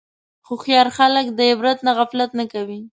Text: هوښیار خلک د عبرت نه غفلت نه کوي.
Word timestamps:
هوښیار 0.47 0.87
خلک 0.97 1.25
د 1.37 1.39
عبرت 1.51 1.77
نه 1.85 1.91
غفلت 1.97 2.31
نه 2.39 2.45
کوي. 2.53 2.79